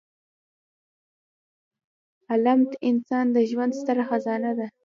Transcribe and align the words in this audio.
علمد 2.31 2.71
انسان 2.89 3.25
د 3.35 3.37
ژوند 3.49 3.71
ستره 3.79 4.03
خزانه 4.09 4.51
ده. 4.57 4.67